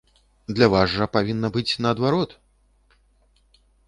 [0.59, 2.31] Для вас жа павінна быць наадварот?